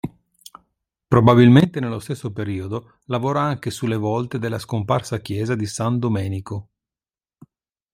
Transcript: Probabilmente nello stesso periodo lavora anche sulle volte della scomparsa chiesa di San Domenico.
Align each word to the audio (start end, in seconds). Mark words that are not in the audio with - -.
Probabilmente 1.07 1.79
nello 1.79 1.99
stesso 1.99 2.31
periodo 2.33 2.95
lavora 3.03 3.41
anche 3.41 3.69
sulle 3.69 3.97
volte 3.97 4.39
della 4.39 4.57
scomparsa 4.57 5.19
chiesa 5.19 5.53
di 5.53 5.67
San 5.67 5.99
Domenico. 5.99 6.69